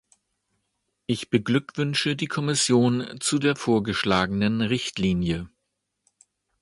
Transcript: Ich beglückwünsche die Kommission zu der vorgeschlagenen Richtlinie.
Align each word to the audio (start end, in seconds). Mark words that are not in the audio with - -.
Ich 1.05 1.29
beglückwünsche 1.29 2.15
die 2.15 2.25
Kommission 2.25 3.17
zu 3.19 3.37
der 3.37 3.55
vorgeschlagenen 3.55 4.61
Richtlinie. 4.61 5.47